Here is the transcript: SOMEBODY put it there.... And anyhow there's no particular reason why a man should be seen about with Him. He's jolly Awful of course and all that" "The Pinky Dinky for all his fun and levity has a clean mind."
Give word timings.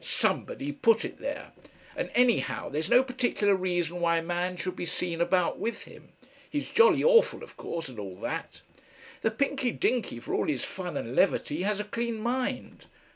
SOMEBODY 0.03 0.71
put 0.71 1.05
it 1.05 1.19
there.... 1.19 1.51
And 1.95 2.09
anyhow 2.15 2.69
there's 2.69 2.89
no 2.89 3.03
particular 3.03 3.55
reason 3.55 4.01
why 4.01 4.17
a 4.17 4.23
man 4.23 4.57
should 4.57 4.75
be 4.75 4.87
seen 4.87 5.21
about 5.21 5.59
with 5.59 5.83
Him. 5.83 6.09
He's 6.49 6.71
jolly 6.71 7.03
Awful 7.03 7.43
of 7.43 7.55
course 7.55 7.87
and 7.87 7.99
all 7.99 8.15
that" 8.15 8.61
"The 9.21 9.29
Pinky 9.29 9.69
Dinky 9.69 10.19
for 10.19 10.33
all 10.33 10.45
his 10.47 10.63
fun 10.63 10.97
and 10.97 11.15
levity 11.15 11.61
has 11.61 11.79
a 11.79 11.83
clean 11.83 12.17
mind." 12.19 12.87